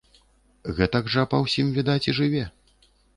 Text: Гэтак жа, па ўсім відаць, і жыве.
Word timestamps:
Гэтак 0.79 1.11
жа, 1.15 1.25
па 1.33 1.37
ўсім 1.43 1.69
відаць, 1.77 1.99
і 2.09 2.17
жыве. 2.21 2.41